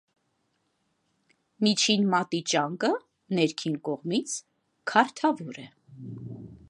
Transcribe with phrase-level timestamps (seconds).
[1.67, 2.91] Միջին մատի ճանկը
[3.41, 4.35] ներքին կողմից
[4.93, 5.69] քառթավոր է։